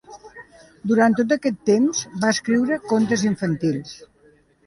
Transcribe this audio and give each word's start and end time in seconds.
Durant 0.91 1.15
tot 1.19 1.33
aquest 1.35 1.59
temps, 1.69 2.01
va 2.23 2.33
escriure 2.37 2.79
contes 2.93 3.27
infantils. 3.33 3.93